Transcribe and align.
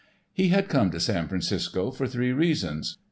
He 0.33 0.47
had 0.47 0.67
come 0.67 0.89
to 0.89 0.99
San 0.99 1.27
Francisco 1.27 1.91
for 1.91 2.07
three 2.07 2.31
reasons. 2.31 2.97